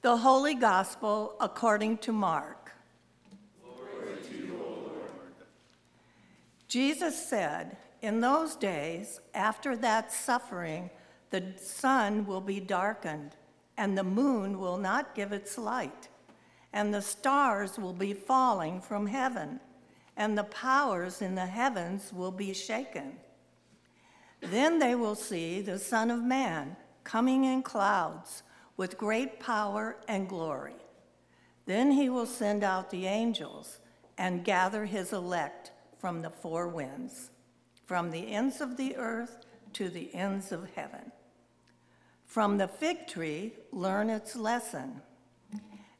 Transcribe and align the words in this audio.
The 0.00 0.16
Holy 0.16 0.54
Gospel 0.54 1.34
according 1.40 1.98
to 1.98 2.12
Mark. 2.12 2.72
Jesus 6.68 7.28
said, 7.28 7.76
In 8.00 8.20
those 8.20 8.54
days, 8.54 9.20
after 9.34 9.76
that 9.78 10.12
suffering, 10.12 10.90
the 11.30 11.52
sun 11.56 12.26
will 12.26 12.40
be 12.40 12.60
darkened, 12.60 13.32
and 13.76 13.98
the 13.98 14.04
moon 14.04 14.60
will 14.60 14.78
not 14.78 15.16
give 15.16 15.32
its 15.32 15.58
light, 15.58 16.08
and 16.72 16.94
the 16.94 17.02
stars 17.02 17.76
will 17.76 17.92
be 17.92 18.12
falling 18.12 18.80
from 18.80 19.04
heaven, 19.04 19.58
and 20.16 20.38
the 20.38 20.44
powers 20.44 21.20
in 21.20 21.34
the 21.34 21.46
heavens 21.46 22.12
will 22.12 22.30
be 22.30 22.54
shaken. 22.54 23.16
Then 24.40 24.78
they 24.78 24.94
will 24.94 25.16
see 25.16 25.60
the 25.60 25.80
Son 25.80 26.08
of 26.08 26.22
Man 26.22 26.76
coming 27.02 27.42
in 27.42 27.64
clouds 27.64 28.44
with 28.78 28.96
great 28.96 29.38
power 29.40 29.96
and 30.08 30.26
glory. 30.26 30.76
Then 31.66 31.90
he 31.90 32.08
will 32.08 32.24
send 32.24 32.64
out 32.64 32.90
the 32.90 33.06
angels 33.06 33.80
and 34.16 34.44
gather 34.44 34.86
his 34.86 35.12
elect 35.12 35.72
from 35.98 36.22
the 36.22 36.30
four 36.30 36.68
winds, 36.68 37.30
from 37.84 38.10
the 38.10 38.32
ends 38.32 38.62
of 38.62 38.78
the 38.78 38.96
earth 38.96 39.44
to 39.74 39.90
the 39.90 40.14
ends 40.14 40.52
of 40.52 40.70
heaven. 40.74 41.12
From 42.24 42.56
the 42.56 42.68
fig 42.68 43.06
tree, 43.06 43.52
learn 43.72 44.08
its 44.08 44.36
lesson. 44.36 45.02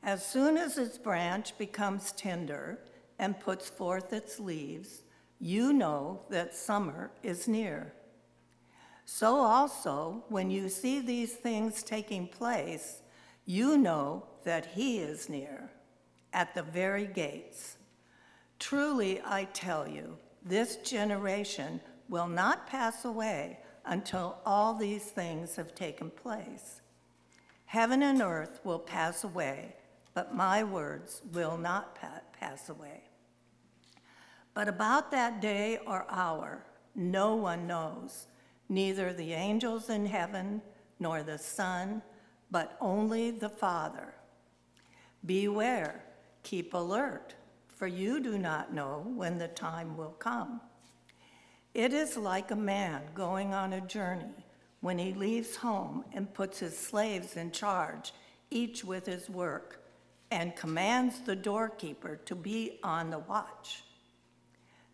As 0.03 0.25
soon 0.25 0.57
as 0.57 0.79
its 0.79 0.97
branch 0.97 1.59
becomes 1.59 2.13
tender 2.13 2.79
and 3.19 3.41
puts 3.41 3.69
forth 3.69 4.13
its 4.13 4.39
leaves, 4.39 5.03
you 5.41 5.73
know 5.73 6.21
that 6.31 6.55
summer 6.55 7.11
is 7.23 7.49
near. 7.49 7.93
So 9.11 9.37
also, 9.37 10.23
when 10.29 10.51
you 10.51 10.69
see 10.69 11.01
these 11.01 11.33
things 11.33 11.83
taking 11.83 12.29
place, 12.29 13.01
you 13.47 13.79
know 13.79 14.27
that 14.45 14.67
he 14.67 14.99
is 14.99 15.31
near, 15.31 15.71
at 16.35 16.55
the 16.55 16.63
very 16.63 17.07
gates. 17.07 17.79
Truly, 18.59 19.23
I 19.25 19.45
tell 19.55 19.89
you, 19.89 20.19
this 20.45 20.77
generation 20.77 21.81
will 22.11 22.29
not 22.29 22.67
pass 22.67 23.07
away 23.07 23.61
until 23.87 24.41
all 24.45 24.75
these 24.75 25.05
things 25.05 25.57
have 25.57 25.75
taken 25.75 26.11
place. 26.11 26.83
Heaven 27.65 28.03
and 28.03 28.21
earth 28.21 28.61
will 28.63 28.79
pass 28.79 29.25
away, 29.25 29.75
but 30.13 30.35
my 30.35 30.63
words 30.63 31.23
will 31.33 31.57
not 31.57 31.95
pa- 31.95 32.21
pass 32.39 32.69
away. 32.69 33.05
But 34.53 34.69
about 34.69 35.11
that 35.13 35.41
day 35.41 35.79
or 35.87 36.05
hour, 36.11 36.67
no 36.95 37.37
one 37.37 37.67
knows 37.67 38.27
neither 38.69 39.13
the 39.13 39.33
angels 39.33 39.91
in 39.91 40.07
heaven 40.07 40.63
nor 41.01 41.23
the 41.23 41.39
Son, 41.39 42.03
but 42.51 42.77
only 42.81 43.31
the 43.31 43.49
Father. 43.49 44.15
Beware, 45.25 46.05
keep 46.43 46.75
alert, 46.75 47.35
for 47.69 47.87
you 47.87 48.21
do 48.21 48.39
not 48.39 48.73
know 48.73 49.05
when 49.15 49.39
the 49.39 49.49
time 49.49 49.97
will 49.97 50.17
come. 50.19 50.61
It 51.75 51.93
is 51.93 52.17
like 52.17 52.51
a 52.51 52.57
man 52.57 53.03
going 53.15 53.55
on 53.55 53.73
a 53.73 53.81
journey 53.81 54.47
when 54.81 54.99
he 54.99 55.13
leaves 55.13 55.57
home 55.57 56.05
and 56.13 56.33
puts 56.33 56.59
his 56.59 56.77
slaves 56.77 57.37
in 57.37 57.51
charge, 57.51 58.13
each 58.51 58.85
with 58.85 59.07
his 59.07 59.29
work, 59.29 59.85
and 60.31 60.57
commands 60.57 61.21
the 61.21 61.37
doorkeeper 61.37 62.17
to 62.25 62.35
be 62.35 62.79
on 62.83 63.11
the 63.11 63.19
watch. 63.19 63.83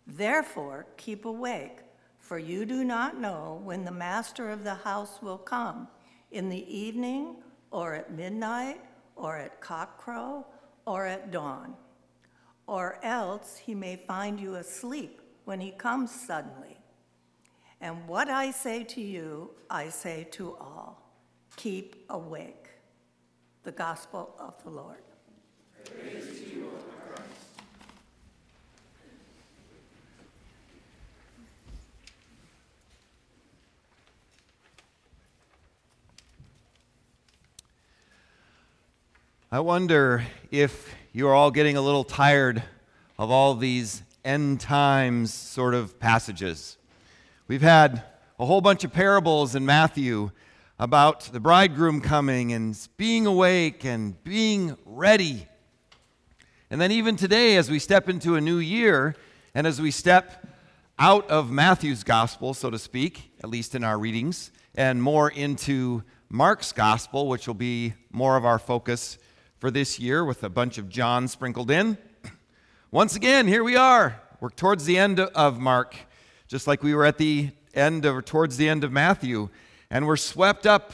Therefore, 0.07 0.87
keep 0.97 1.25
awake 1.25 1.81
for 2.25 2.39
you 2.39 2.65
do 2.65 2.85
not 2.85 3.21
know 3.21 3.61
when 3.65 3.85
the 3.85 3.93
master 3.93 4.49
of 4.49 4.65
the 4.65 4.75
house 4.75 5.21
will 5.21 5.37
come, 5.37 5.87
in 6.33 6.49
the 6.49 6.75
evening, 6.75 7.37
or 7.71 7.93
at 7.93 8.13
midnight, 8.13 8.81
or 9.15 9.37
at 9.37 9.61
cockcrow, 9.61 10.43
or 10.87 11.05
at 11.05 11.31
dawn. 11.31 11.75
Or 12.67 12.99
else 13.03 13.59
he 13.59 13.75
may 13.75 13.97
find 13.97 14.41
you 14.41 14.55
asleep 14.55 15.21
when 15.45 15.61
he 15.61 15.73
comes 15.73 16.11
suddenly. 16.11 16.79
And 17.83 18.09
what 18.09 18.31
I 18.31 18.53
say 18.53 18.85
to 18.85 19.03
you, 19.03 19.51
I 19.69 19.91
say 19.91 20.27
to 20.31 20.57
all 20.57 21.03
keep 21.57 22.07
awake. 22.09 22.69
The 23.65 23.73
Gospel 23.73 24.35
of 24.39 24.63
the 24.65 24.71
Lord. 24.71 25.03
Praise 25.85 26.44
I 39.55 39.61
wonder 39.61 40.25
if 40.51 40.93
you're 41.13 41.33
all 41.33 41.53
getting 41.53 41.77
a 41.77 41.81
little 41.81 42.03
tired 42.03 42.61
of 43.17 43.31
all 43.31 43.55
these 43.55 44.03
end 44.25 44.59
times 44.59 45.33
sort 45.33 45.75
of 45.75 46.01
passages. 46.01 46.77
We've 47.47 47.63
had 47.63 48.03
a 48.41 48.47
whole 48.47 48.61
bunch 48.61 48.83
of 48.83 48.93
parables 48.93 49.55
in 49.55 49.65
Matthew 49.65 50.33
about 50.77 51.21
the 51.33 51.39
bridegroom 51.39 52.01
coming 52.01 52.53
and 52.53 52.77
being 52.97 53.27
awake 53.27 53.85
and 53.85 54.21
being 54.25 54.77
ready. 54.85 55.47
And 56.69 56.81
then, 56.81 56.91
even 56.91 57.15
today, 57.15 57.57
as 57.57 57.71
we 57.71 57.79
step 57.79 58.09
into 58.09 58.35
a 58.35 58.41
new 58.41 58.59
year 58.59 59.15
and 59.55 59.69
as 59.69 59.81
we 59.81 59.93
step 59.93 60.49
out 60.99 61.31
of 61.31 61.53
Matthew's 61.53 62.03
gospel, 62.03 62.55
so 62.55 62.71
to 62.71 62.79
speak, 62.81 63.31
at 63.45 63.49
least 63.49 63.77
in 63.77 63.85
our 63.85 64.01
readings, 64.01 64.51
and 64.75 65.01
more 65.01 65.31
into 65.31 66.03
Mark's 66.29 66.73
gospel, 66.73 67.29
which 67.29 67.47
will 67.47 67.55
be 67.55 67.95
more 68.11 68.37
of 68.37 68.45
our 68.45 68.59
focus 68.59 69.17
for 69.65 69.71
this 69.71 69.99
year 69.99 70.23
with 70.27 70.45
a 70.45 70.51
bunch 70.51 70.77
of 70.77 70.91
John 70.91 71.27
sprinkled 71.27 71.71
in. 71.71 71.97
Once 72.91 73.17
again, 73.17 73.49
here 73.49 73.65
we 73.65 73.77
are. 73.77 74.21
We're 74.39 74.51
towards 74.51 74.85
the 74.85 74.99
end 74.99 75.19
of 75.19 75.59
Mark, 75.59 75.97
just 76.47 76.67
like 76.67 76.83
we 76.83 76.95
were 76.95 77.07
at 77.07 77.17
the 77.17 77.49
end 77.73 78.05
of, 78.05 78.27
towards 78.27 78.59
the 78.59 78.69
end 78.69 78.85
of 78.85 78.93
Matthew. 78.93 79.49
And 79.89 80.07
we're 80.07 80.19
swept 80.19 80.67
up 80.67 80.93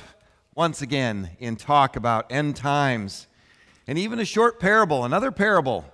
once 0.54 0.82
again 0.82 1.31
in 1.41 1.56
talk 1.56 1.97
about 1.97 2.31
end 2.31 2.54
times 2.54 3.26
and 3.88 3.98
even 3.98 4.20
a 4.20 4.25
short 4.25 4.60
parable, 4.60 5.04
another 5.04 5.32
parable, 5.32 5.84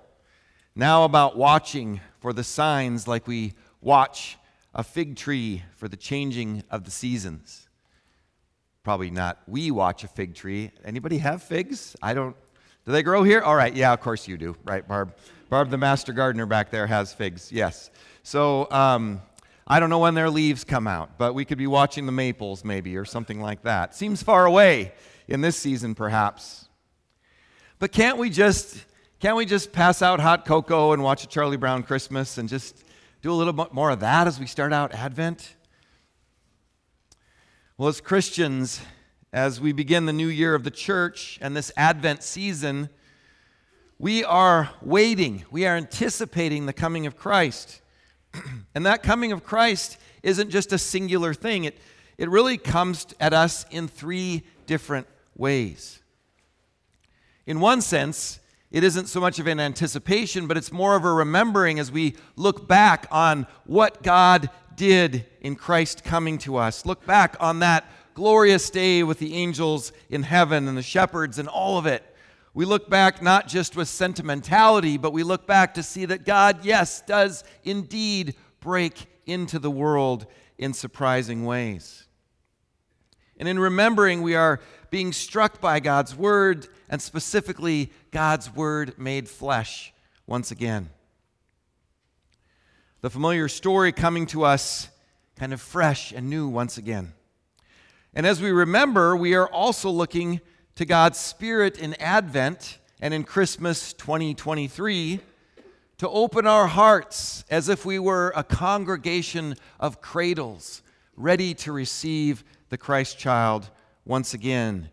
now 0.75 1.03
about 1.03 1.35
watching 1.35 1.99
for 2.19 2.31
the 2.31 2.43
signs 2.43 3.07
like 3.07 3.25
we 3.25 3.55
watch 3.81 4.37
a 4.75 4.83
fig 4.83 5.15
tree 5.15 5.63
for 5.77 5.87
the 5.87 5.97
changing 5.97 6.61
of 6.69 6.83
the 6.83 6.91
seasons. 6.91 7.69
Probably 8.83 9.09
not 9.09 9.39
we 9.47 9.71
watch 9.71 10.03
a 10.03 10.07
fig 10.07 10.35
tree. 10.35 10.69
Anybody 10.85 11.17
have 11.17 11.41
figs? 11.41 11.95
I 12.03 12.13
don't 12.13 12.35
do 12.87 12.93
they 12.93 13.03
grow 13.03 13.21
here? 13.21 13.41
All 13.41 13.53
right, 13.53 13.75
yeah, 13.75 13.91
of 13.91 13.99
course 13.99 14.29
you 14.29 14.37
do, 14.37 14.55
right, 14.63 14.87
Barb? 14.87 15.13
Barb, 15.49 15.69
the 15.69 15.77
master 15.77 16.13
gardener 16.13 16.45
back 16.45 16.71
there, 16.71 16.87
has 16.87 17.13
figs, 17.13 17.51
yes. 17.51 17.91
So 18.23 18.71
um, 18.71 19.21
I 19.67 19.81
don't 19.81 19.89
know 19.89 19.99
when 19.99 20.13
their 20.13 20.29
leaves 20.29 20.63
come 20.63 20.87
out, 20.87 21.17
but 21.17 21.33
we 21.33 21.43
could 21.43 21.57
be 21.57 21.67
watching 21.67 22.05
the 22.05 22.13
maples 22.13 22.63
maybe 22.63 22.95
or 22.95 23.03
something 23.03 23.41
like 23.41 23.63
that. 23.63 23.93
Seems 23.93 24.23
far 24.23 24.45
away 24.45 24.93
in 25.27 25.41
this 25.41 25.57
season, 25.57 25.95
perhaps. 25.95 26.69
But 27.77 27.91
can't 27.91 28.17
we 28.17 28.29
just 28.29 28.85
can't 29.19 29.35
we 29.35 29.45
just 29.45 29.73
pass 29.73 30.01
out 30.01 30.21
hot 30.21 30.45
cocoa 30.45 30.93
and 30.93 31.03
watch 31.03 31.25
a 31.25 31.27
Charlie 31.27 31.57
Brown 31.57 31.83
Christmas 31.83 32.37
and 32.37 32.47
just 32.47 32.85
do 33.21 33.33
a 33.33 33.35
little 33.35 33.51
bit 33.51 33.73
more 33.73 33.89
of 33.89 33.99
that 33.99 34.27
as 34.27 34.39
we 34.39 34.47
start 34.47 34.71
out 34.71 34.93
Advent? 34.93 35.57
Well, 37.77 37.89
as 37.89 37.99
Christians, 37.99 38.79
as 39.33 39.59
we 39.59 39.73
begin 39.73 40.05
the 40.05 40.13
new 40.13 40.27
year 40.27 40.55
of 40.55 40.63
the 40.63 40.71
church 40.71 41.37
and 41.41 41.55
this 41.55 41.71
Advent 41.75 42.23
season, 42.23 42.89
we 43.99 44.23
are 44.23 44.69
waiting, 44.81 45.43
we 45.51 45.65
are 45.65 45.75
anticipating 45.75 46.65
the 46.65 46.73
coming 46.73 47.05
of 47.05 47.17
Christ. 47.17 47.81
and 48.75 48.85
that 48.85 49.03
coming 49.03 49.31
of 49.31 49.43
Christ 49.43 49.97
isn't 50.23 50.49
just 50.49 50.71
a 50.71 50.77
singular 50.77 51.33
thing, 51.33 51.65
it, 51.65 51.77
it 52.17 52.29
really 52.29 52.57
comes 52.57 53.07
at 53.19 53.33
us 53.33 53.65
in 53.69 53.87
three 53.87 54.43
different 54.65 55.07
ways. 55.35 56.01
In 57.45 57.59
one 57.59 57.81
sense, 57.81 58.39
it 58.71 58.83
isn't 58.83 59.07
so 59.07 59.19
much 59.19 59.39
of 59.39 59.47
an 59.47 59.59
anticipation, 59.59 60.47
but 60.47 60.57
it's 60.57 60.71
more 60.71 60.95
of 60.95 61.05
a 61.05 61.11
remembering 61.11 61.79
as 61.79 61.91
we 61.91 62.15
look 62.35 62.67
back 62.67 63.07
on 63.11 63.47
what 63.65 64.03
God 64.03 64.49
did 64.75 65.25
in 65.41 65.55
Christ 65.55 66.03
coming 66.03 66.37
to 66.39 66.57
us. 66.57 66.85
Look 66.85 67.05
back 67.05 67.35
on 67.39 67.59
that 67.59 67.89
glorious 68.17 68.71
day 68.71 69.03
with 69.03 69.19
the 69.19 69.35
angels 69.35 69.91
in 70.09 70.23
heaven 70.23 70.67
and 70.67 70.75
the 70.75 70.81
shepherds 70.81 71.37
and 71.37 71.47
all 71.47 71.77
of 71.77 71.85
it. 71.85 72.03
We 72.55 72.65
look 72.65 72.89
back 72.89 73.21
not 73.21 73.47
just 73.47 73.75
with 73.75 73.87
sentimentality, 73.87 74.97
but 74.97 75.13
we 75.13 75.21
look 75.21 75.45
back 75.45 75.75
to 75.75 75.83
see 75.83 76.03
that 76.05 76.25
God, 76.25 76.65
yes, 76.65 77.03
does 77.03 77.43
indeed 77.63 78.33
break 78.59 79.05
into 79.27 79.59
the 79.59 79.69
world 79.69 80.25
in 80.57 80.73
surprising 80.73 81.45
ways. 81.45 82.07
And 83.37 83.47
in 83.47 83.59
remembering, 83.59 84.23
we 84.23 84.33
are 84.33 84.61
being 84.89 85.13
struck 85.13 85.61
by 85.61 85.79
God's 85.79 86.15
word, 86.15 86.67
and 86.89 86.99
specifically 86.99 87.91
God's 88.09 88.51
word 88.51 88.97
made 88.97 89.29
flesh 89.29 89.93
once 90.25 90.49
again. 90.49 90.89
The 93.01 93.11
familiar 93.11 93.47
story 93.47 93.91
coming 93.91 94.25
to 94.27 94.43
us 94.43 94.89
kind 95.35 95.53
of 95.53 95.61
fresh 95.61 96.11
and 96.11 96.31
new 96.31 96.47
once 96.47 96.79
again. 96.79 97.13
And 98.17 98.25
as 98.25 98.41
we 98.41 98.49
remember, 98.49 99.15
we 99.15 99.35
are 99.35 99.47
also 99.47 99.91
looking 99.91 100.41
to 100.73 100.85
God's 100.85 101.19
Spirit 101.19 101.77
in 101.77 101.93
Advent 102.01 102.79
and 102.99 103.13
in 103.13 103.23
Christmas 103.23 103.93
2023 103.93 105.19
to 105.99 106.09
open 106.09 106.47
our 106.47 106.65
hearts 106.65 107.45
as 107.51 107.69
if 107.69 107.85
we 107.85 107.99
were 107.99 108.33
a 108.35 108.43
congregation 108.43 109.53
of 109.79 110.01
cradles 110.01 110.81
ready 111.15 111.53
to 111.53 111.71
receive 111.71 112.43
the 112.69 112.77
Christ 112.79 113.19
child 113.19 113.69
once 114.03 114.33
again, 114.33 114.89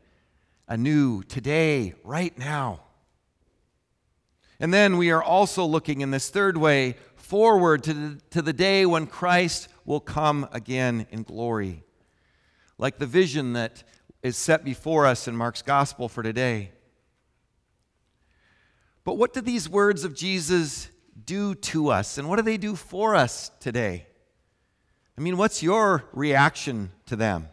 anew, 0.69 1.23
today, 1.23 1.95
right 2.05 2.37
now. 2.37 2.81
And 4.61 4.75
then 4.75 4.99
we 4.99 5.11
are 5.11 5.23
also 5.23 5.65
looking 5.65 6.03
in 6.03 6.11
this 6.11 6.29
third 6.29 6.59
way 6.59 6.97
forward 7.17 7.85
to 7.85 7.95
the, 7.95 8.21
to 8.33 8.43
the 8.43 8.53
day 8.53 8.85
when 8.85 9.07
Christ 9.07 9.69
will 9.87 10.01
come 10.01 10.47
again 10.53 11.07
in 11.11 11.23
glory. 11.23 11.85
Like 12.79 12.99
the 12.99 13.07
vision 13.07 13.53
that 13.53 13.85
is 14.23 14.37
set 14.37 14.65
before 14.65 15.07
us 15.07 15.29
in 15.29 15.37
Mark's 15.37 15.63
gospel 15.63 16.09
for 16.09 16.23
today. 16.23 16.71
But 19.05 19.19
what 19.19 19.33
do 19.33 19.41
these 19.41 19.69
words 19.69 20.05
of 20.05 20.15
Jesus 20.15 20.89
do 21.25 21.55
to 21.55 21.91
us, 21.91 22.19
and 22.19 22.29
what 22.29 22.37
do 22.37 22.43
they 22.43 22.57
do 22.57 22.75
for 22.75 23.15
us 23.15 23.51
today? 23.61 24.07
I 25.17 25.21
mean, 25.21 25.37
what's 25.37 25.63
your 25.63 26.05
reaction 26.13 26.91
to 27.07 27.17
them? 27.17 27.49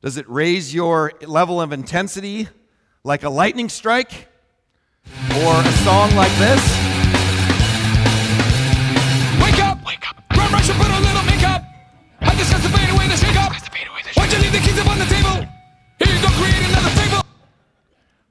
Does 0.00 0.16
it 0.16 0.28
raise 0.28 0.74
your 0.74 1.12
level 1.26 1.60
of 1.60 1.72
intensity 1.72 2.48
like 3.02 3.24
a 3.24 3.30
lightning 3.30 3.68
strike? 3.68 4.28
Or 5.30 5.54
a 5.54 5.72
song 5.82 6.14
like 6.14 6.32
this? 6.38 6.93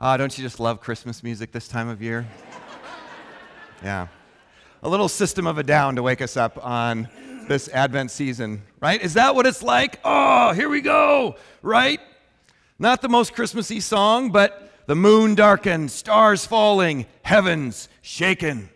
Ah, 0.06 0.18
don't 0.18 0.38
you 0.38 0.44
just 0.44 0.60
love 0.60 0.82
Christmas 0.82 1.24
music 1.24 1.54
this 1.54 1.70
time 1.70 1.88
of 1.88 2.02
year? 2.02 2.28
yeah. 3.82 4.08
A 4.82 4.90
little 4.90 5.08
system 5.08 5.48
of 5.48 5.58
a 5.58 5.64
down 5.64 5.96
to 5.96 6.04
wake 6.04 6.22
us 6.22 6.36
up 6.36 6.62
on 6.62 7.08
this 7.48 7.70
Advent 7.70 8.12
season, 8.12 8.64
right? 8.82 9.02
Is 9.02 9.14
that 9.14 9.34
what 9.34 9.46
it's 9.46 9.64
like? 9.64 10.02
Oh, 10.04 10.52
here 10.52 10.68
we 10.68 10.82
go, 10.82 11.38
right? 11.62 12.02
Not 12.78 13.02
the 13.02 13.08
most 13.08 13.34
Christmassy 13.34 13.80
song, 13.80 14.30
but 14.30 14.74
the 14.88 14.96
moon 14.98 15.36
darkened, 15.36 15.90
stars 15.90 16.46
falling, 16.46 17.06
heavens 17.22 17.88
shaken. 18.02 18.72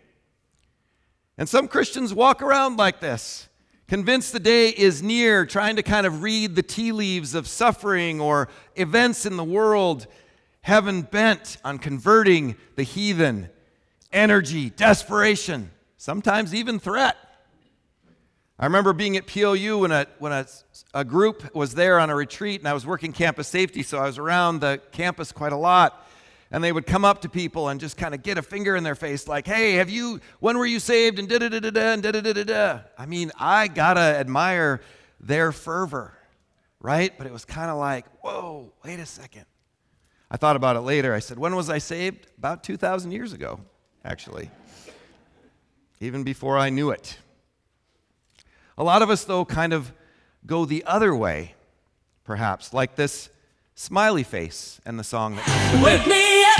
And 1.36 1.46
some 1.46 1.68
Christians 1.68 2.14
walk 2.14 2.40
around 2.40 2.78
like 2.78 3.00
this, 3.00 3.50
convinced 3.86 4.32
the 4.32 4.40
day 4.40 4.70
is 4.70 5.02
near, 5.02 5.44
trying 5.44 5.76
to 5.76 5.82
kind 5.82 6.06
of 6.06 6.22
read 6.22 6.54
the 6.54 6.62
tea 6.62 6.90
leaves 6.90 7.34
of 7.34 7.46
suffering 7.46 8.18
or 8.18 8.48
events 8.76 9.26
in 9.26 9.36
the 9.36 9.44
world, 9.44 10.06
heaven 10.68 11.00
bent 11.00 11.56
on 11.64 11.78
converting 11.78 12.54
the 12.76 12.82
heathen, 12.82 13.48
energy, 14.12 14.68
desperation, 14.68 15.70
sometimes 15.96 16.54
even 16.54 16.78
threat. 16.78 17.16
I 18.58 18.66
remember 18.66 18.92
being 18.92 19.16
at 19.16 19.26
PLU 19.26 19.78
when, 19.78 19.92
a, 19.92 20.06
when 20.18 20.32
a, 20.32 20.46
a 20.92 21.06
group 21.06 21.54
was 21.54 21.74
there 21.74 21.98
on 21.98 22.10
a 22.10 22.14
retreat, 22.14 22.60
and 22.60 22.68
I 22.68 22.74
was 22.74 22.84
working 22.84 23.14
campus 23.14 23.48
safety, 23.48 23.82
so 23.82 23.96
I 23.96 24.04
was 24.04 24.18
around 24.18 24.60
the 24.60 24.78
campus 24.92 25.32
quite 25.32 25.52
a 25.52 25.56
lot. 25.56 26.06
And 26.50 26.62
they 26.62 26.72
would 26.72 26.86
come 26.86 27.04
up 27.04 27.22
to 27.22 27.30
people 27.30 27.70
and 27.70 27.80
just 27.80 27.96
kind 27.96 28.14
of 28.14 28.22
get 28.22 28.36
a 28.36 28.42
finger 28.42 28.76
in 28.76 28.84
their 28.84 28.94
face, 28.94 29.26
like, 29.26 29.46
hey, 29.46 29.74
have 29.74 29.88
you, 29.88 30.20
when 30.40 30.58
were 30.58 30.66
you 30.66 30.80
saved? 30.80 31.18
And 31.18 31.30
da 31.30 31.38
da 31.38 31.48
da 31.48 31.60
da 31.60 31.70
da 31.70 31.92
and 31.94 32.02
da 32.02 32.12
da 32.12 32.20
da 32.20 32.32
da 32.34 32.44
da. 32.44 32.80
I 32.98 33.06
mean, 33.06 33.32
I 33.38 33.68
gotta 33.68 34.00
admire 34.00 34.82
their 35.18 35.50
fervor, 35.50 36.12
right? 36.78 37.16
But 37.16 37.26
it 37.26 37.32
was 37.32 37.46
kind 37.46 37.70
of 37.70 37.78
like, 37.78 38.04
whoa, 38.22 38.74
wait 38.84 39.00
a 39.00 39.06
second. 39.06 39.46
I 40.30 40.36
thought 40.36 40.56
about 40.56 40.76
it 40.76 40.80
later. 40.80 41.14
I 41.14 41.20
said, 41.20 41.38
when 41.38 41.56
was 41.56 41.70
I 41.70 41.78
saved? 41.78 42.26
About 42.36 42.62
2,000 42.62 43.12
years 43.12 43.32
ago, 43.32 43.60
actually. 44.04 44.50
Even 46.00 46.22
before 46.22 46.58
I 46.58 46.70
knew 46.70 46.90
it. 46.90 47.18
A 48.76 48.84
lot 48.84 49.02
of 49.02 49.10
us, 49.10 49.24
though, 49.24 49.44
kind 49.44 49.72
of 49.72 49.92
go 50.46 50.64
the 50.64 50.84
other 50.84 51.14
way, 51.14 51.54
perhaps, 52.24 52.72
like 52.72 52.94
this 52.94 53.30
smiley 53.74 54.22
face 54.22 54.80
and 54.84 54.98
the 54.98 55.04
song 55.04 55.36
that 55.36 55.46
Wake 55.82 56.06
me 56.06 56.44
up 56.44 56.58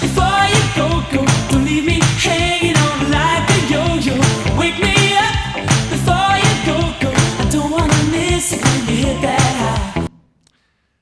before 0.00 0.44
you 0.50 0.64
go, 0.74 0.88
go. 1.12 1.24
Don't 1.50 1.64
leave 1.64 1.86
me 1.86 2.00
hanging 2.18 2.76
on 2.76 3.10
like 3.10 3.48
a 3.48 3.60
yo-yo. 3.70 4.16
Wake 4.58 4.78
me 4.80 5.14
up 5.16 5.54
before 5.88 6.36
you 6.36 6.54
go, 6.66 6.76
go. 7.00 7.12
I 7.14 7.48
don't 7.50 7.70
wanna 7.70 8.10
miss 8.10 8.52
it 8.52 8.62
when 8.62 8.80
you 8.88 9.06
hit 9.06 9.22
that 9.22 9.94
high. 9.94 10.08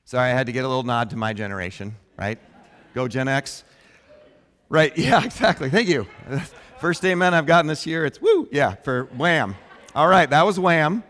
Sorry, 0.05 0.29
I 0.29 0.33
had 0.33 0.45
to 0.45 0.51
get 0.53 0.63
a 0.63 0.67
little 0.67 0.83
nod 0.83 1.09
to 1.09 1.17
my 1.17 1.33
generation, 1.33 1.95
right? 2.17 2.39
Go 2.93 3.07
Gen 3.07 3.27
X. 3.27 3.63
Right, 4.69 4.97
yeah, 4.97 5.23
exactly. 5.23 5.69
Thank 5.69 5.87
you. 5.87 6.07
First 6.79 7.05
amen 7.05 7.33
I've 7.33 7.45
gotten 7.45 7.67
this 7.67 7.85
year, 7.85 8.05
it's 8.05 8.21
woo, 8.21 8.47
yeah, 8.51 8.75
for 8.75 9.05
Wham. 9.15 9.55
All 9.95 10.07
right, 10.07 10.29
that 10.29 10.45
was 10.45 10.59
Wham. 10.59 11.03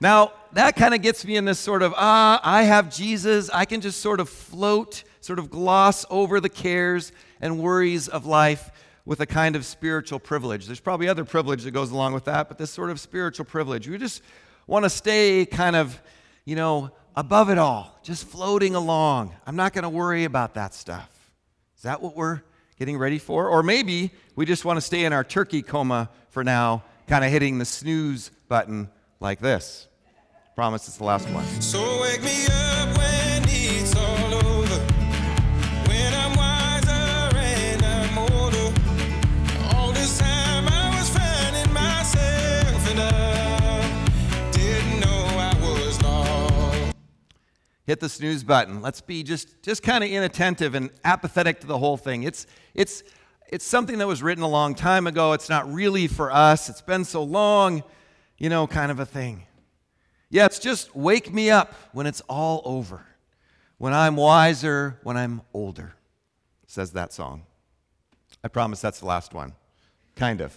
Now, 0.00 0.32
that 0.52 0.76
kind 0.76 0.94
of 0.94 1.02
gets 1.02 1.24
me 1.24 1.36
in 1.36 1.44
this 1.44 1.58
sort 1.58 1.82
of, 1.82 1.92
ah, 1.96 2.40
I 2.42 2.62
have 2.62 2.94
Jesus. 2.94 3.50
I 3.50 3.64
can 3.64 3.80
just 3.80 4.00
sort 4.00 4.20
of 4.20 4.28
float, 4.28 5.02
sort 5.20 5.38
of 5.38 5.50
gloss 5.50 6.06
over 6.08 6.40
the 6.40 6.48
cares 6.48 7.12
and 7.40 7.58
worries 7.58 8.08
of 8.08 8.26
life 8.26 8.70
with 9.04 9.20
a 9.20 9.26
kind 9.26 9.56
of 9.56 9.64
spiritual 9.64 10.18
privilege. 10.18 10.66
There's 10.66 10.80
probably 10.80 11.08
other 11.08 11.24
privilege 11.24 11.64
that 11.64 11.70
goes 11.72 11.90
along 11.90 12.12
with 12.12 12.24
that, 12.24 12.48
but 12.48 12.58
this 12.58 12.70
sort 12.70 12.90
of 12.90 13.00
spiritual 13.00 13.44
privilege. 13.44 13.88
We 13.88 13.98
just 13.98 14.22
want 14.66 14.84
to 14.84 14.90
stay 14.90 15.46
kind 15.46 15.74
of, 15.74 16.00
you 16.44 16.56
know, 16.56 16.90
above 17.18 17.50
it 17.50 17.58
all, 17.58 17.98
just 18.04 18.28
floating 18.28 18.76
along. 18.76 19.34
I'm 19.44 19.56
not 19.56 19.72
going 19.72 19.82
to 19.82 19.88
worry 19.88 20.22
about 20.22 20.54
that 20.54 20.72
stuff. 20.72 21.10
Is 21.76 21.82
that 21.82 22.00
what 22.00 22.16
we're 22.16 22.42
getting 22.78 22.96
ready 22.96 23.18
for? 23.18 23.48
Or 23.48 23.64
maybe 23.64 24.12
we 24.36 24.46
just 24.46 24.64
want 24.64 24.76
to 24.76 24.80
stay 24.80 25.04
in 25.04 25.12
our 25.12 25.24
turkey 25.24 25.62
coma 25.62 26.10
for 26.30 26.44
now, 26.44 26.84
kind 27.08 27.24
of 27.24 27.32
hitting 27.32 27.58
the 27.58 27.64
snooze 27.64 28.30
button 28.48 28.88
like 29.18 29.40
this. 29.40 29.88
Promise 30.54 30.86
it's 30.86 30.98
the 30.98 31.04
last 31.04 31.28
one. 31.30 31.44
So 31.60 32.00
wake 32.00 32.22
me 32.22 32.46
up 32.46 32.67
hit 47.98 48.00
the 48.00 48.08
snooze 48.08 48.44
button. 48.44 48.80
Let's 48.80 49.00
be 49.00 49.24
just, 49.24 49.60
just 49.60 49.82
kind 49.82 50.04
of 50.04 50.10
inattentive 50.10 50.76
and 50.76 50.90
apathetic 51.04 51.58
to 51.60 51.66
the 51.66 51.78
whole 51.78 51.96
thing. 51.96 52.22
It's, 52.22 52.46
it's, 52.74 53.02
it's 53.48 53.64
something 53.64 53.98
that 53.98 54.06
was 54.06 54.22
written 54.22 54.44
a 54.44 54.48
long 54.48 54.76
time 54.76 55.08
ago. 55.08 55.32
It's 55.32 55.48
not 55.48 55.70
really 55.72 56.06
for 56.06 56.30
us. 56.30 56.68
It's 56.68 56.80
been 56.80 57.04
so 57.04 57.24
long, 57.24 57.82
you 58.36 58.50
know, 58.50 58.68
kind 58.68 58.92
of 58.92 59.00
a 59.00 59.06
thing. 59.06 59.46
Yeah, 60.30 60.44
it's 60.44 60.60
just 60.60 60.94
wake 60.94 61.32
me 61.32 61.50
up 61.50 61.74
when 61.92 62.06
it's 62.06 62.20
all 62.28 62.62
over, 62.64 63.04
when 63.78 63.92
I'm 63.92 64.14
wiser, 64.14 65.00
when 65.02 65.16
I'm 65.16 65.42
older, 65.52 65.94
says 66.68 66.92
that 66.92 67.12
song. 67.12 67.46
I 68.44 68.48
promise 68.48 68.80
that's 68.80 69.00
the 69.00 69.06
last 69.06 69.34
one. 69.34 69.54
Kind 70.14 70.40
of. 70.40 70.56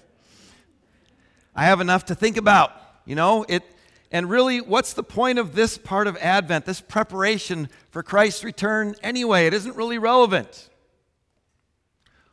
I 1.56 1.66
have 1.66 1.82
enough 1.82 2.06
to 2.06 2.16
think 2.16 2.38
about, 2.38 2.72
you 3.06 3.16
know, 3.16 3.46
it 3.50 3.64
and 4.12 4.30
really 4.30 4.60
what's 4.60 4.94
the 4.94 5.04
point 5.04 5.40
of 5.40 5.56
this 5.56 5.78
part 5.78 6.08
of 6.08 6.18
Advent, 6.18 6.66
this 6.66 6.82
preparation 6.82 7.70
for 7.90 8.04
Christ's 8.04 8.44
return 8.44 8.96
anyway? 9.02 9.48
It 9.48 9.54
isn't 9.54 9.76
really 9.76 9.98
relevant. 9.98 10.70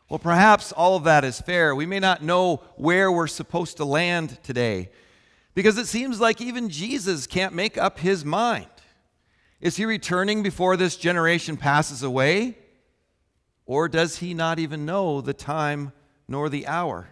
Well, 0.08 0.18
perhaps 0.18 0.72
all 0.72 0.96
of 0.96 1.04
that 1.04 1.24
is 1.24 1.40
fair. 1.40 1.74
We 1.74 1.86
may 1.86 2.00
not 2.00 2.22
know 2.22 2.62
where 2.76 3.12
we're 3.12 3.26
supposed 3.26 3.76
to 3.76 3.84
land 3.84 4.42
today 4.42 4.90
because 5.54 5.76
it 5.76 5.86
seems 5.86 6.18
like 6.18 6.40
even 6.40 6.68
Jesus 6.70 7.26
can't 7.26 7.54
make 7.54 7.76
up 7.76 7.98
his 7.98 8.24
mind. 8.24 8.66
Is 9.60 9.76
he 9.76 9.84
returning 9.84 10.42
before 10.42 10.76
this 10.76 10.96
generation 10.96 11.56
passes 11.56 12.02
away? 12.02 12.58
Or 13.66 13.88
does 13.88 14.18
he 14.18 14.34
not 14.34 14.58
even 14.58 14.86
know 14.86 15.20
the 15.20 15.34
time 15.34 15.92
nor 16.26 16.48
the 16.48 16.66
hour? 16.66 17.08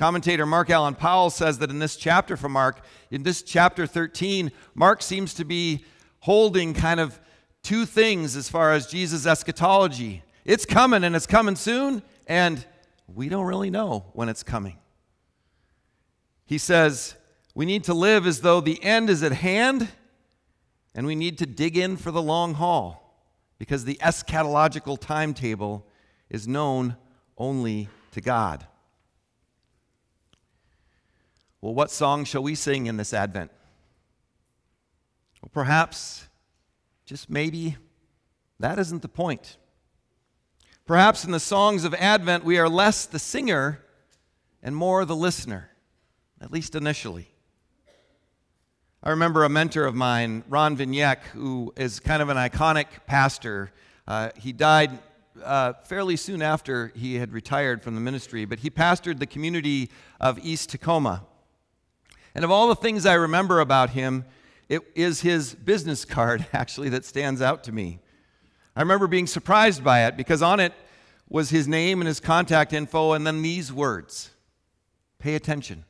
Commentator 0.00 0.46
Mark 0.46 0.70
Allan 0.70 0.94
Powell 0.94 1.28
says 1.28 1.58
that 1.58 1.68
in 1.68 1.78
this 1.78 1.94
chapter 1.94 2.34
from 2.34 2.52
Mark, 2.52 2.80
in 3.10 3.22
this 3.22 3.42
chapter 3.42 3.86
13, 3.86 4.50
Mark 4.74 5.02
seems 5.02 5.34
to 5.34 5.44
be 5.44 5.84
holding 6.20 6.72
kind 6.72 7.00
of 7.00 7.20
two 7.62 7.84
things 7.84 8.34
as 8.34 8.48
far 8.48 8.72
as 8.72 8.86
Jesus' 8.86 9.26
eschatology. 9.26 10.22
It's 10.46 10.64
coming 10.64 11.04
and 11.04 11.14
it's 11.14 11.26
coming 11.26 11.54
soon, 11.54 12.02
and 12.26 12.64
we 13.14 13.28
don't 13.28 13.44
really 13.44 13.68
know 13.68 14.06
when 14.14 14.30
it's 14.30 14.42
coming. 14.42 14.78
He 16.46 16.56
says, 16.56 17.14
we 17.54 17.66
need 17.66 17.84
to 17.84 17.92
live 17.92 18.26
as 18.26 18.40
though 18.40 18.62
the 18.62 18.82
end 18.82 19.10
is 19.10 19.22
at 19.22 19.32
hand, 19.32 19.86
and 20.94 21.06
we 21.06 21.14
need 21.14 21.36
to 21.36 21.44
dig 21.44 21.76
in 21.76 21.98
for 21.98 22.10
the 22.10 22.22
long 22.22 22.54
haul 22.54 23.20
because 23.58 23.84
the 23.84 23.96
eschatological 23.96 24.98
timetable 24.98 25.86
is 26.30 26.48
known 26.48 26.96
only 27.36 27.90
to 28.12 28.22
God. 28.22 28.66
Well, 31.60 31.74
what 31.74 31.90
song 31.90 32.24
shall 32.24 32.42
we 32.42 32.54
sing 32.54 32.86
in 32.86 32.96
this 32.96 33.12
Advent? 33.12 33.50
Well, 35.42 35.50
perhaps, 35.52 36.26
just 37.04 37.28
maybe, 37.28 37.76
That 38.58 38.78
isn't 38.78 39.00
the 39.00 39.08
point. 39.08 39.56
Perhaps 40.86 41.24
in 41.24 41.30
the 41.30 41.40
songs 41.40 41.84
of 41.84 41.94
Advent, 41.94 42.44
we 42.44 42.58
are 42.58 42.68
less 42.68 43.06
the 43.06 43.18
singer 43.18 43.80
and 44.62 44.76
more 44.76 45.04
the 45.06 45.16
listener, 45.16 45.70
at 46.42 46.52
least 46.52 46.74
initially. 46.74 47.28
I 49.02 49.10
remember 49.10 49.44
a 49.44 49.48
mentor 49.48 49.86
of 49.86 49.94
mine, 49.94 50.44
Ron 50.46 50.76
Vignac, 50.76 51.22
who 51.32 51.72
is 51.74 52.00
kind 52.00 52.20
of 52.20 52.28
an 52.28 52.36
iconic 52.36 52.86
pastor. 53.06 53.72
Uh, 54.06 54.28
he 54.36 54.52
died 54.52 54.98
uh, 55.42 55.72
fairly 55.84 56.16
soon 56.16 56.42
after 56.42 56.92
he 56.94 57.14
had 57.14 57.32
retired 57.32 57.82
from 57.82 57.94
the 57.94 58.00
ministry, 58.02 58.44
but 58.44 58.58
he 58.58 58.68
pastored 58.68 59.18
the 59.18 59.26
community 59.26 59.90
of 60.20 60.38
East 60.44 60.68
Tacoma. 60.68 61.24
And 62.40 62.44
of 62.46 62.50
all 62.50 62.68
the 62.68 62.74
things 62.74 63.04
I 63.04 63.12
remember 63.12 63.60
about 63.60 63.90
him, 63.90 64.24
it 64.70 64.80
is 64.94 65.20
his 65.20 65.54
business 65.54 66.06
card, 66.06 66.46
actually, 66.54 66.88
that 66.88 67.04
stands 67.04 67.42
out 67.42 67.64
to 67.64 67.70
me. 67.70 68.00
I 68.74 68.80
remember 68.80 69.06
being 69.06 69.26
surprised 69.26 69.84
by 69.84 70.06
it 70.06 70.16
because 70.16 70.40
on 70.40 70.58
it 70.58 70.72
was 71.28 71.50
his 71.50 71.68
name 71.68 72.00
and 72.00 72.08
his 72.08 72.18
contact 72.18 72.72
info, 72.72 73.12
and 73.12 73.26
then 73.26 73.42
these 73.42 73.70
words 73.70 74.30
pay 75.18 75.34
attention. 75.34 75.84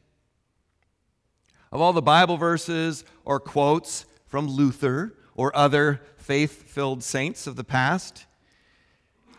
Of 1.70 1.80
all 1.80 1.92
the 1.92 2.02
Bible 2.02 2.36
verses 2.36 3.04
or 3.24 3.38
quotes 3.38 4.04
from 4.26 4.48
Luther 4.48 5.14
or 5.36 5.56
other 5.56 6.00
faith 6.16 6.68
filled 6.68 7.04
saints 7.04 7.46
of 7.46 7.54
the 7.54 7.62
past, 7.62 8.26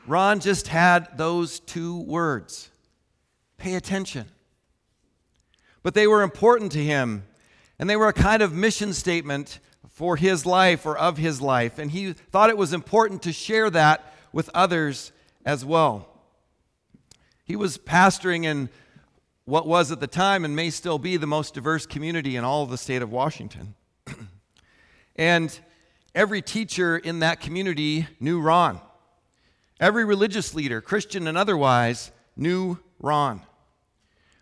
Ron 0.08 0.39
just 0.39 0.70
had 0.70 1.18
those 1.18 1.60
two 1.60 2.03
words 2.03 2.70
pay 3.58 3.75
attention. 3.75 4.27
But 5.84 5.94
they 5.94 6.08
were 6.08 6.22
important 6.22 6.72
to 6.74 6.84
him, 6.84 7.24
and 7.80 7.90
they 7.90 7.96
were 7.96 8.08
a 8.08 8.14
kind 8.14 8.42
of 8.42 8.54
mission 8.54 8.94
statement 8.94 9.60
for 9.90 10.16
his 10.16 10.46
life 10.46 10.86
or 10.86 10.98
of 10.98 11.18
his 11.18 11.42
life, 11.42 11.78
and 11.78 11.92
he 11.92 12.14
thought 12.14 12.50
it 12.50 12.58
was 12.58 12.74
important 12.74 13.22
to 13.24 13.34
share 13.34 13.70
that 13.70 14.14
with 14.32 14.50
others 14.54 15.12
as 15.46 15.66
well. 15.66 16.08
He 17.44 17.56
was 17.56 17.78
pastoring 17.78 18.46
in 18.46 18.70
what 19.46 19.68
was 19.68 19.92
at 19.92 20.00
the 20.00 20.08
time 20.08 20.46
and 20.46 20.56
may 20.56 20.70
still 20.70 20.98
be 20.98 21.18
the 21.18 21.28
most 21.28 21.54
diverse 21.54 21.86
community 21.86 22.36
in 22.36 22.44
all 22.44 22.64
of 22.64 22.70
the 22.70 22.78
state 22.78 23.02
of 23.02 23.12
Washington. 23.12 23.76
and 25.16 25.60
every 26.16 26.42
teacher 26.42 26.98
in 26.98 27.20
that 27.20 27.42
community 27.42 28.08
knew 28.20 28.40
Ron. 28.40 28.80
Every 29.80 30.06
religious 30.06 30.54
leader, 30.54 30.80
Christian 30.80 31.28
and 31.28 31.38
otherwise, 31.38 32.12
knew 32.36 32.78
Ron. 33.00 33.42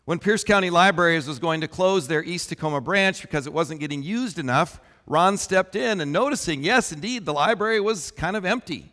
When 0.10 0.18
Pierce 0.18 0.44
County 0.44 0.72
Libraries 0.72 1.28
was 1.28 1.38
going 1.38 1.62
to 1.62 1.68
close 1.68 2.08
their 2.08 2.24
East 2.24 2.50
Tacoma 2.50 2.82
branch 2.82 3.22
because 3.22 3.46
it 3.46 3.54
wasn't 3.54 3.80
getting 3.80 4.02
used 4.02 4.40
enough, 4.40 4.82
Ron 5.06 5.38
stepped 5.38 5.76
in 5.76 6.02
and 6.02 6.12
noticing, 6.12 6.64
yes, 6.64 6.92
indeed, 6.92 7.26
the 7.26 7.32
library 7.32 7.80
was 7.80 8.10
kind 8.10 8.36
of 8.36 8.44
empty. 8.44 8.92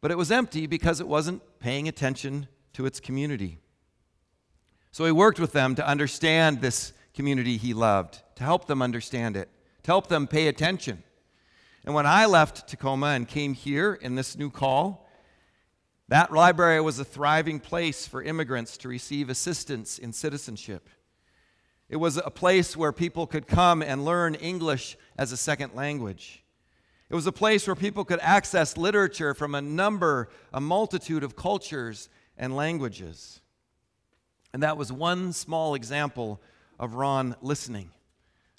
But 0.00 0.10
it 0.10 0.18
was 0.18 0.32
empty 0.32 0.66
because 0.66 1.00
it 1.00 1.06
wasn't 1.06 1.40
paying 1.60 1.86
attention 1.86 2.48
to 2.72 2.84
its 2.84 2.98
community. 2.98 3.60
So 4.90 5.04
he 5.04 5.12
worked 5.12 5.38
with 5.38 5.52
them 5.52 5.76
to 5.76 5.86
understand 5.86 6.60
this 6.60 6.92
community 7.14 7.56
he 7.56 7.74
loved, 7.74 8.22
to 8.34 8.42
help 8.42 8.66
them 8.66 8.82
understand 8.82 9.36
it, 9.36 9.48
to 9.84 9.86
help 9.92 10.08
them 10.08 10.26
pay 10.26 10.48
attention. 10.48 11.04
And 11.84 11.94
when 11.94 12.06
I 12.06 12.26
left 12.26 12.66
Tacoma 12.66 13.10
and 13.10 13.28
came 13.28 13.54
here 13.54 13.94
in 13.94 14.16
this 14.16 14.36
new 14.36 14.50
call, 14.50 15.03
that 16.14 16.32
library 16.32 16.80
was 16.80 17.00
a 17.00 17.04
thriving 17.04 17.58
place 17.58 18.06
for 18.06 18.22
immigrants 18.22 18.76
to 18.76 18.88
receive 18.88 19.28
assistance 19.28 19.98
in 19.98 20.12
citizenship. 20.12 20.88
It 21.88 21.96
was 21.96 22.18
a 22.18 22.30
place 22.30 22.76
where 22.76 22.92
people 22.92 23.26
could 23.26 23.48
come 23.48 23.82
and 23.82 24.04
learn 24.04 24.36
English 24.36 24.96
as 25.18 25.32
a 25.32 25.36
second 25.36 25.74
language. 25.74 26.44
It 27.10 27.16
was 27.16 27.26
a 27.26 27.32
place 27.32 27.66
where 27.66 27.74
people 27.74 28.04
could 28.04 28.20
access 28.20 28.76
literature 28.76 29.34
from 29.34 29.56
a 29.56 29.60
number, 29.60 30.28
a 30.52 30.60
multitude 30.60 31.24
of 31.24 31.34
cultures 31.34 32.08
and 32.38 32.54
languages. 32.54 33.40
And 34.52 34.62
that 34.62 34.76
was 34.76 34.92
one 34.92 35.32
small 35.32 35.74
example 35.74 36.40
of 36.78 36.94
Ron 36.94 37.34
listening, 37.42 37.90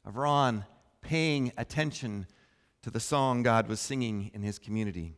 of 0.04 0.18
Ron 0.18 0.66
paying 1.00 1.54
attention 1.58 2.28
to 2.82 2.92
the 2.92 3.00
song 3.00 3.44
God 3.44 3.70
was 3.70 3.80
singing 3.80 4.30
in 4.34 4.42
his 4.42 4.60
community. 4.60 5.14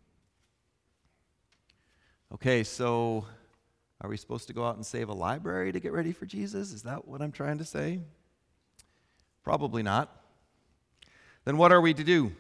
Okay, 2.34 2.64
so 2.64 3.26
are 4.02 4.10
we 4.10 4.18
supposed 4.18 4.48
to 4.48 4.54
go 4.54 4.66
out 4.66 4.76
and 4.76 4.86
save 4.86 5.10
a 5.10 5.14
library 5.14 5.72
to 5.72 5.80
get 5.80 5.94
ready 5.94 6.12
for 6.12 6.26
Jesus? 6.26 6.74
Is 6.74 6.84
that 6.84 7.08
what 7.08 7.22
I'm 7.22 7.32
trying 7.32 7.58
to 7.60 7.66
say? 7.66 8.00
Probably 9.44 9.84
not. 9.84 10.14
Then 11.46 11.58
what 11.58 11.72
are 11.72 11.82
we 11.82 11.94
to 11.94 12.04
do? 12.04 12.34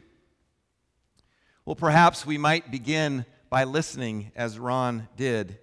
Well, 1.66 1.76
perhaps 1.76 2.26
we 2.26 2.38
might 2.38 2.72
begin 2.72 3.26
by 3.50 3.64
listening 3.64 4.32
as 4.36 4.60
Ron 4.60 5.08
did 5.16 5.58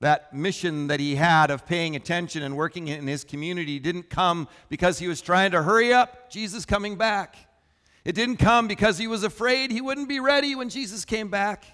that 0.00 0.32
mission 0.32 0.86
that 0.86 1.00
he 1.00 1.16
had 1.16 1.50
of 1.50 1.66
paying 1.66 1.96
attention 1.96 2.42
and 2.42 2.56
working 2.56 2.88
in 2.88 3.06
his 3.06 3.24
community 3.24 3.80
didn't 3.80 4.08
come 4.08 4.46
because 4.68 4.98
he 4.98 5.08
was 5.08 5.20
trying 5.20 5.50
to 5.50 5.62
hurry 5.62 5.92
up 5.92 6.30
Jesus 6.30 6.64
coming 6.64 6.96
back. 6.96 7.36
It 8.04 8.14
didn't 8.14 8.36
come 8.36 8.68
because 8.68 8.98
he 8.98 9.08
was 9.08 9.24
afraid 9.24 9.72
he 9.72 9.80
wouldn't 9.80 10.08
be 10.08 10.20
ready 10.20 10.54
when 10.54 10.68
Jesus 10.68 11.04
came 11.04 11.28
back. 11.28 11.64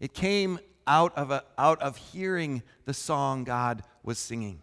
It 0.00 0.14
came 0.14 0.58
out 0.86 1.16
of, 1.16 1.30
a, 1.30 1.44
out 1.58 1.80
of 1.82 1.96
hearing 1.96 2.62
the 2.84 2.94
song 2.94 3.44
God 3.44 3.82
was 4.02 4.18
singing 4.18 4.62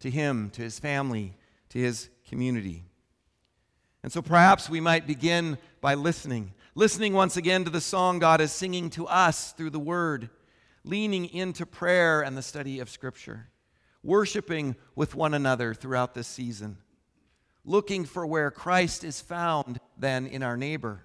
to 0.00 0.10
him, 0.10 0.50
to 0.50 0.62
his 0.62 0.78
family, 0.78 1.36
to 1.70 1.78
his 1.78 2.08
community. 2.28 2.84
And 4.02 4.12
so 4.12 4.22
perhaps 4.22 4.68
we 4.68 4.80
might 4.80 5.06
begin 5.06 5.58
by 5.80 5.94
listening, 5.94 6.52
listening 6.74 7.14
once 7.14 7.36
again 7.36 7.64
to 7.64 7.70
the 7.70 7.80
song 7.80 8.18
God 8.18 8.40
is 8.40 8.52
singing 8.52 8.90
to 8.90 9.06
us 9.06 9.52
through 9.52 9.70
the 9.70 9.78
word 9.78 10.30
leaning 10.84 11.26
into 11.26 11.64
prayer 11.64 12.22
and 12.22 12.36
the 12.36 12.42
study 12.42 12.78
of 12.78 12.90
Scripture, 12.90 13.48
worshiping 14.02 14.76
with 14.94 15.14
one 15.14 15.34
another 15.34 15.74
throughout 15.74 16.14
this 16.14 16.28
season, 16.28 16.76
looking 17.64 18.04
for 18.04 18.26
where 18.26 18.50
Christ 18.50 19.02
is 19.02 19.20
found 19.20 19.80
then 19.96 20.26
in 20.26 20.42
our 20.42 20.56
neighbor, 20.56 21.00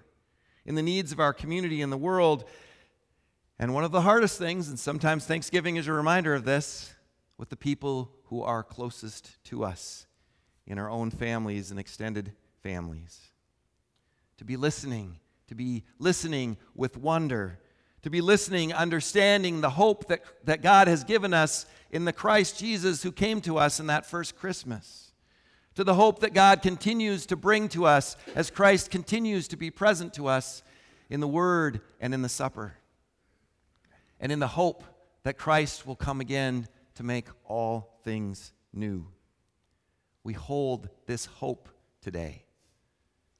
in 0.66 0.74
the 0.74 0.82
needs 0.82 1.12
of 1.12 1.20
our 1.20 1.32
community 1.32 1.80
and 1.80 1.90
the 1.90 1.96
world. 1.96 2.44
And 3.60 3.72
one 3.72 3.84
of 3.84 3.92
the 3.92 4.00
hardest 4.00 4.38
things, 4.38 4.68
and 4.68 4.78
sometimes 4.78 5.24
Thanksgiving 5.24 5.76
is 5.76 5.86
a 5.86 5.92
reminder 5.92 6.34
of 6.34 6.44
this, 6.44 6.92
with 7.38 7.50
the 7.50 7.56
people 7.56 8.10
who 8.24 8.42
are 8.42 8.64
closest 8.64 9.42
to 9.44 9.62
us 9.62 10.06
in 10.66 10.80
our 10.80 10.90
own 10.90 11.12
families 11.12 11.70
and 11.70 11.78
extended 11.78 12.32
families. 12.64 13.20
To 14.38 14.44
be 14.44 14.56
listening, 14.56 15.20
to 15.46 15.54
be 15.54 15.84
listening 16.00 16.56
with 16.74 16.96
wonder 16.96 17.60
to 18.02 18.10
be 18.10 18.20
listening, 18.20 18.72
understanding 18.72 19.60
the 19.60 19.70
hope 19.70 20.08
that, 20.08 20.22
that 20.44 20.62
God 20.62 20.88
has 20.88 21.04
given 21.04 21.34
us 21.34 21.66
in 21.90 22.04
the 22.04 22.12
Christ 22.12 22.58
Jesus 22.58 23.02
who 23.02 23.12
came 23.12 23.40
to 23.42 23.58
us 23.58 23.78
in 23.78 23.86
that 23.88 24.06
first 24.06 24.36
Christmas, 24.36 25.12
to 25.74 25.84
the 25.84 25.94
hope 25.94 26.20
that 26.20 26.32
God 26.32 26.62
continues 26.62 27.26
to 27.26 27.36
bring 27.36 27.68
to 27.70 27.84
us 27.84 28.16
as 28.34 28.50
Christ 28.50 28.90
continues 28.90 29.48
to 29.48 29.56
be 29.56 29.70
present 29.70 30.14
to 30.14 30.28
us 30.28 30.62
in 31.10 31.20
the 31.20 31.28
Word 31.28 31.80
and 32.00 32.14
in 32.14 32.22
the 32.22 32.28
supper, 32.28 32.74
and 34.20 34.30
in 34.30 34.38
the 34.38 34.46
hope 34.46 34.84
that 35.22 35.38
Christ 35.38 35.86
will 35.86 35.96
come 35.96 36.20
again 36.20 36.68
to 36.94 37.02
make 37.02 37.26
all 37.44 37.98
things 38.04 38.52
new. 38.72 39.06
We 40.22 40.34
hold 40.34 40.88
this 41.06 41.26
hope 41.26 41.68
today. 42.02 42.44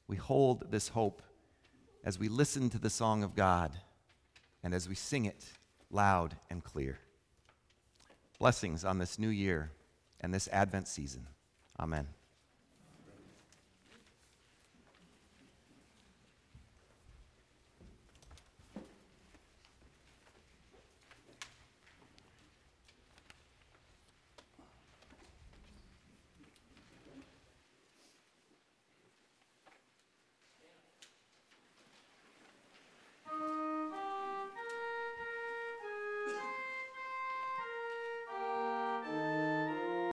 We 0.09 0.17
hold 0.17 0.71
this 0.71 0.89
hope 0.89 1.23
as 2.03 2.19
we 2.19 2.29
listen 2.29 2.71
to 2.71 2.79
the 2.79 2.91
song 2.91 3.23
of 3.23 3.37
God 3.37 3.73
and 4.63 4.75
as 4.75 4.89
we 4.89 4.95
sing 4.95 5.27
it 5.27 5.45
loud 5.91 6.37
and 6.49 6.65
clear. 6.65 6.99
Blessings 8.39 8.85
on 8.85 8.99
this 8.99 9.19
new 9.19 9.29
year 9.29 9.71
and 10.21 10.33
this 10.33 10.49
Advent 10.51 10.89
season. 10.89 11.27
Amen. 11.79 12.07